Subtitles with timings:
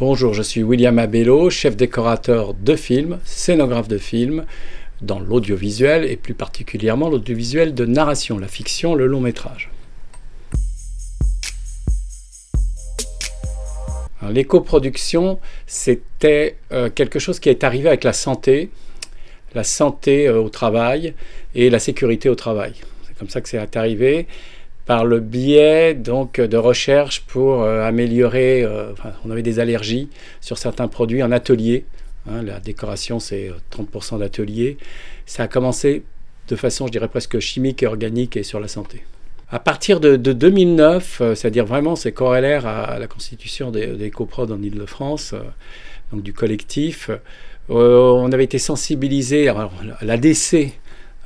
[0.00, 4.46] Bonjour, je suis William Abello, chef décorateur de films, scénographe de films,
[5.02, 9.70] dans l'audiovisuel et plus particulièrement l'audiovisuel de narration, la fiction, le long métrage.
[14.26, 18.70] L'éco-production, c'était euh, quelque chose qui est arrivé avec la santé,
[19.54, 21.12] la santé euh, au travail
[21.54, 22.72] et la sécurité au travail.
[23.06, 24.26] C'est comme ça que c'est arrivé
[24.86, 28.62] par le biais donc de recherches pour euh, améliorer.
[28.64, 28.92] Euh,
[29.24, 30.08] on avait des allergies
[30.40, 31.84] sur certains produits en atelier.
[32.28, 34.78] Hein, la décoration, c'est 30% d'atelier.
[35.26, 36.02] Ça a commencé
[36.48, 39.04] de façon, je dirais presque chimique et organique et sur la santé.
[39.52, 44.50] À partir de, 2009, euh, c'est-à-dire vraiment c'est corrélaire à, la constitution des, des coprod
[44.50, 45.34] en Ile-de-France,
[46.12, 47.10] donc du collectif,
[47.68, 49.70] on avait été sensibilisé, à
[50.02, 50.72] l'ADC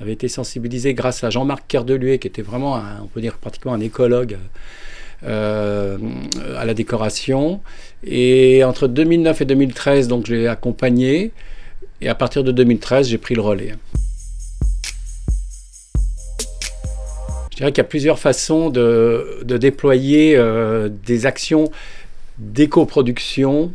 [0.01, 3.81] avait été sensibilisé grâce à Jean-Marc Kerdeluet, qui était vraiment, on peut dire pratiquement un
[3.81, 4.39] écologue
[5.25, 5.97] euh,
[6.59, 7.61] à la décoration.
[8.05, 11.33] Et entre 2009 et 2013, donc je l'ai accompagné.
[12.01, 13.75] Et à partir de 2013, j'ai pris le relais.
[17.53, 21.71] Je dirais qu'il y a plusieurs façons de, déployer euh, des actions
[22.39, 23.73] d'éco-production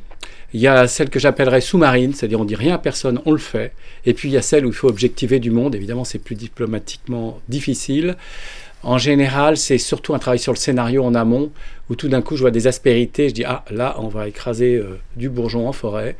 [0.53, 3.37] il y a celle que j'appellerais sous-marine, c'est-à-dire on dit rien à personne, on le
[3.37, 3.73] fait.
[4.05, 6.35] Et puis il y a celle où il faut objectiver du monde, évidemment c'est plus
[6.35, 8.15] diplomatiquement difficile.
[8.81, 11.51] En général, c'est surtout un travail sur le scénario en amont,
[11.89, 14.75] où tout d'un coup je vois des aspérités, je dis ah là on va écraser
[14.75, 16.15] euh, du bourgeon en forêt,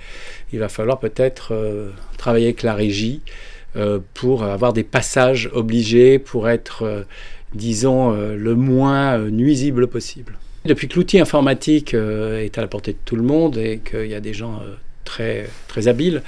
[0.52, 3.22] il va falloir peut-être euh, travailler avec la régie
[3.78, 7.06] euh, pour avoir des passages obligés, pour être,
[7.54, 10.38] disons, le moins nuisible possible.
[10.66, 14.08] Depuis que l'outil informatique euh, est à la portée de tout le monde et qu'il
[14.08, 16.22] y a des gens euh, très, très habiles,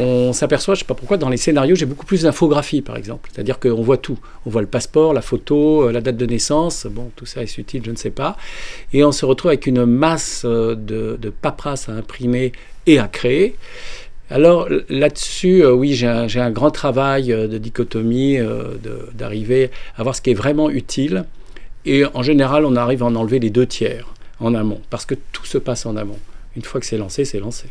[0.00, 2.96] on s'aperçoit, je ne sais pas pourquoi, dans les scénarios, j'ai beaucoup plus d'infographie, par
[2.96, 3.30] exemple.
[3.32, 4.18] C'est-à-dire qu'on voit tout.
[4.46, 6.86] On voit le passeport, la photo, euh, la date de naissance.
[6.90, 8.36] Bon, tout ça est utile, je ne sais pas.
[8.92, 10.74] Et on se retrouve avec une masse de,
[11.20, 12.52] de à imprimer
[12.86, 13.54] et à créer.
[14.30, 18.38] Alors là-dessus, oui, j'ai un, grand travail de dichotomie,
[19.14, 21.26] d'arriver à voir ce qui est vraiment utile
[21.84, 25.14] et en général, on arrive à en enlever les deux tiers en amont, parce que
[25.32, 26.18] tout se passe en amont.
[26.56, 27.66] Une fois que c'est lancé, c'est lancé.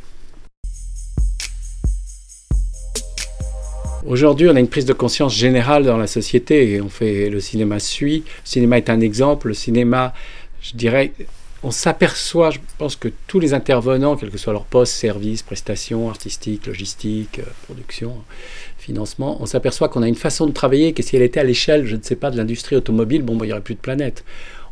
[4.05, 7.39] Aujourd'hui, on a une prise de conscience générale dans la société et on fait le
[7.39, 8.23] cinéma suit.
[8.25, 9.49] Le cinéma est un exemple.
[9.49, 10.13] Le cinéma,
[10.59, 11.13] je dirais,
[11.63, 16.09] on s'aperçoit, je pense que tous les intervenants, quel que soit leur poste, service, prestation,
[16.09, 18.15] artistique, logistique, euh, production,
[18.77, 21.85] financement, on s'aperçoit qu'on a une façon de travailler que si elle était à l'échelle,
[21.85, 24.23] je ne sais pas, de l'industrie automobile, bon, il n'y aurait plus de planète.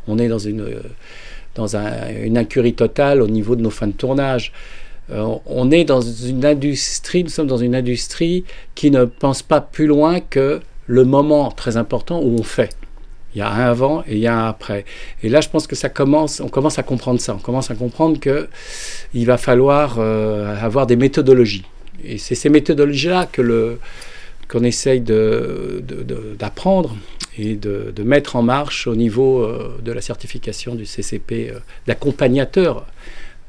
[0.08, 4.52] On est dans une, euh, une incurie totale au niveau de nos fins de tournage.
[5.12, 9.60] Euh, on est dans une industrie, nous sommes dans une industrie qui ne pense pas
[9.60, 12.74] plus loin que le moment très important où on fait.
[13.34, 14.84] Il y a un avant et il y a un après.
[15.22, 17.34] Et là, je pense que ça commence, on commence à comprendre ça.
[17.34, 18.48] On commence à comprendre que
[19.14, 21.64] il va falloir euh, avoir des méthodologies.
[22.04, 23.78] Et c'est ces méthodologies-là que
[24.48, 26.96] qu'on essaye d'apprendre
[27.38, 32.86] et de, mettre en marche au niveau euh, de la certification du CCP euh, d'accompagnateur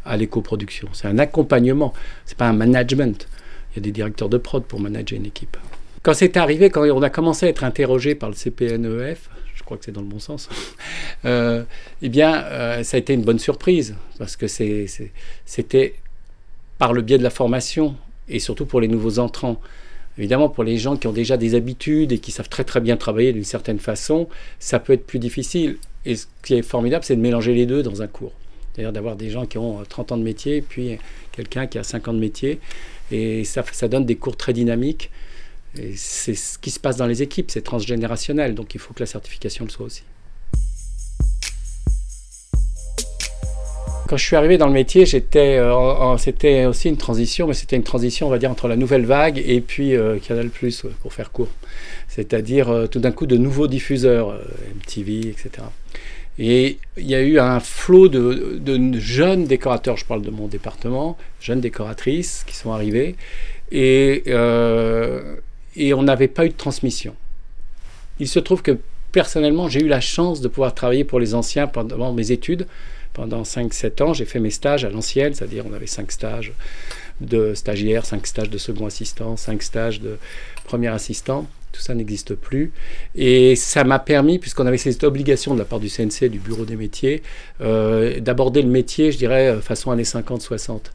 [0.05, 0.89] à l'éco-production.
[0.93, 1.93] C'est un accompagnement,
[2.25, 3.27] c'est pas un management.
[3.71, 5.57] Il y a des directeurs de prod pour manager une équipe.
[6.03, 9.29] Quand c'est arrivé, quand on a commencé à être interrogé par le CPNEF,
[9.71, 10.49] crois que c'est dans le bon sens,
[11.25, 11.63] euh,
[12.01, 15.95] eh bien, euh, ça a été une bonne surprise, parce que c'était
[16.77, 17.95] par le biais de la formation,
[18.27, 19.61] et surtout pour les nouveaux entrants.
[20.17, 22.97] Évidemment, pour les gens qui ont déjà des habitudes et qui savent très très bien
[22.97, 24.27] travailler d'une certaine façon,
[24.59, 25.77] ça peut être plus difficile.
[26.05, 28.33] Et ce qui est formidable, c'est de mélanger les deux dans un cours.
[28.73, 30.97] C'est-à-dire d'avoir des gens qui ont 30 ans de métier, puis
[31.31, 32.59] quelqu'un qui a 5 ans de métier.
[33.09, 35.11] Et ça donne des cours très dynamiques
[35.77, 38.99] et c'est ce qui se passe dans les équipes, c'est transgénérationnel, donc il faut que
[38.99, 40.03] la certification le soit aussi.
[44.11, 45.05] Quand je suis arrivé dans le métier,
[45.37, 49.05] euh, c'était aussi une transition, mais c'était une transition, on va dire, entre la nouvelle
[49.05, 50.49] vague et puis euh, Canal+,
[51.01, 51.47] pour faire court.
[52.09, 54.37] C'est-à-dire euh, tout d'un coup de nouveaux diffuseurs,
[54.75, 55.65] MTV, etc.
[56.37, 60.47] Et il y a eu un flot de, de, jeunes décorateurs, je parle de mon
[60.47, 63.15] département, jeunes décoratrices qui sont arrivées.
[63.71, 64.23] Et
[65.75, 67.15] et on n'avait pas eu de transmission.
[68.19, 68.77] Il se trouve que
[69.11, 72.67] personnellement, j'ai eu la chance de pouvoir travailler pour les anciens pendant mes études.
[73.13, 76.53] Pendant 5-7 ans, j'ai fait mes stages à l'ancienne, c'est-à-dire on avait 5 stages
[77.19, 80.17] de stagiaires, 5 stages de second assistant, 5 stages de
[80.63, 81.47] premier assistant.
[81.73, 82.71] Tout ça n'existe plus.
[83.15, 86.65] Et ça m'a permis, puisqu'on avait cette obligation de la part du CNC, du Bureau
[86.65, 87.21] des métiers,
[87.61, 90.91] euh, d'aborder le métier, je dirais, euh, façon années 50-60.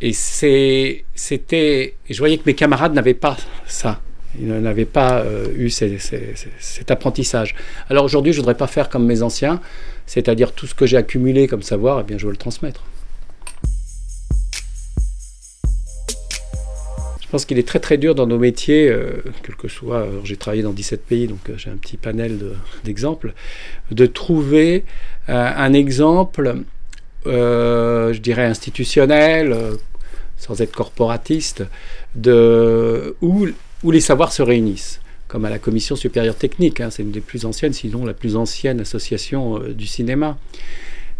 [0.00, 1.94] Et c'était.
[2.10, 3.36] Je voyais que mes camarades n'avaient pas
[3.66, 4.00] ça.
[4.38, 7.54] Ils n'avaient pas euh, eu cet apprentissage.
[7.88, 9.60] Alors aujourd'hui, je ne voudrais pas faire comme mes anciens,
[10.06, 12.82] c'est-à-dire tout ce que j'ai accumulé comme savoir, eh bien, je veux le transmettre.
[17.20, 20.20] Je pense qu'il est très très dur dans nos métiers, euh, quel que soit, euh,
[20.24, 22.40] j'ai travaillé dans 17 pays, donc j'ai un petit panel
[22.84, 23.34] d'exemples,
[23.90, 24.84] de, trouver
[25.26, 26.64] un exemple
[27.24, 29.56] je dirais, institutionnel,
[30.36, 31.64] sans être corporatiste,
[33.22, 33.46] où,
[33.90, 35.00] les savoirs se réunissent
[35.34, 36.80] comme à la Commission supérieure technique.
[36.80, 40.38] Hein, c'est une des plus anciennes, sinon la plus ancienne association euh, du cinéma.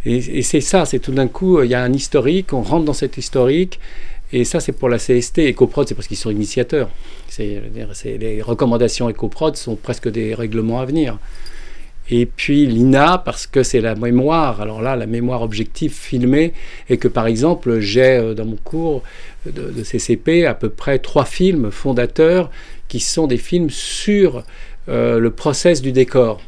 [0.07, 2.93] Et, c'est ça, c'est tout d'un coup, il y a un historique, on rentre dans
[2.93, 3.81] cet historique,
[4.33, 5.39] et ça c'est pour la CST.
[5.51, 6.91] EcoProd, c'est parce qu'ils sont initiateurs.
[7.39, 11.19] Les recommandations EcoProd sont presque des règlements à venir.
[12.11, 16.53] Et puis l'INA, parce que c'est la mémoire, alors là, la mémoire objective filmée,
[16.91, 19.03] et que par exemple, j'ai euh, dans mon cours
[19.47, 22.51] de, CCP à peu près trois films fondateurs
[22.89, 24.45] qui sont des films sur
[24.89, 26.43] euh, le process du décor.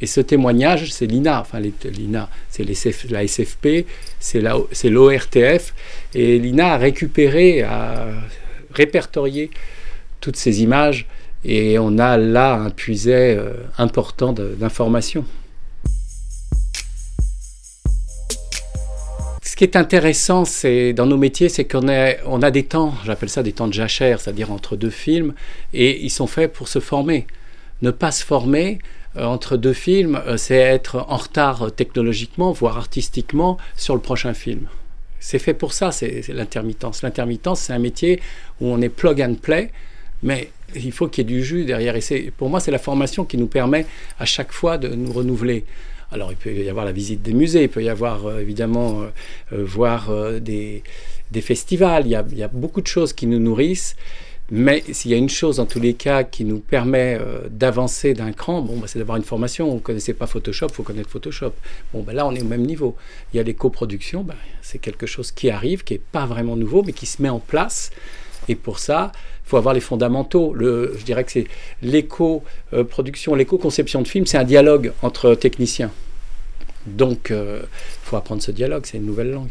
[0.00, 2.64] Et ce témoignage, c'est l'INA, enfin l'INA, c'est
[3.10, 3.86] la SFP,
[4.20, 5.74] c'est l'ORTF,
[6.14, 8.06] et l'INA a récupéré, a
[8.72, 9.50] répertorié
[10.20, 11.06] toutes ces images
[11.44, 15.24] et on a là un puiset euh, important d'informations.
[19.42, 21.88] Ce qui est intéressant c'est, dans nos métiers, c'est qu'on
[22.26, 25.34] on a des temps, j'appelle ça des temps de jachère, c'est-à-dire entre deux films,
[25.74, 27.26] et ils sont faits pour se former.
[27.82, 28.78] Ne pas se former
[29.16, 34.34] euh, entre deux films, euh, c'est être en retard technologiquement, voire artistiquement, sur le prochain
[34.34, 34.68] film.
[35.20, 37.02] C'est fait pour ça, c'est l'intermittence.
[37.02, 38.20] L'intermittence, c'est un métier
[38.60, 39.72] où on est plug and play,
[40.22, 41.94] mais il faut qu'il y ait du jus derrière.
[42.36, 43.86] Pour moi, c'est la formation qui nous permet
[44.18, 45.64] à chaque fois de nous renouveler.
[46.10, 49.02] Alors, il peut y avoir la visite des musées, il peut y avoir euh, évidemment
[49.02, 49.06] euh,
[49.52, 50.10] euh, voir
[50.40, 50.82] des,
[51.42, 53.94] festivals, il y, a, beaucoup de choses qui nous nourrissent.
[54.50, 57.20] Mais s'il y a une chose, en tous les cas, qui nous permet
[57.50, 59.70] d'avancer d'un cran, bon, bah, c'est d'avoir une formation.
[59.70, 61.52] On ne connaissait pas Photoshop, il faut connaître Photoshop.
[61.92, 62.96] Bon, bah, là, on est au même niveau.
[63.34, 66.56] Il y a les coproductions, bah, c'est quelque chose qui arrive, qui n'est pas vraiment
[66.56, 67.90] nouveau, mais qui se met en place.
[68.48, 70.54] Et pour ça, il faut avoir les fondamentaux.
[70.58, 71.46] Je dirais que c'est
[71.82, 75.90] l'éco-production, l'éco-conception de film, c'est un dialogue entre techniciens.
[76.86, 77.62] Donc, il euh,
[78.02, 79.50] faut apprendre ce dialogue, c'est une nouvelle langue.